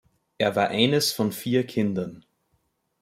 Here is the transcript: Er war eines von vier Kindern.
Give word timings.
Er 0.39 0.55
war 0.55 0.69
eines 0.69 1.11
von 1.11 1.31
vier 1.31 1.63
Kindern. 1.63 2.25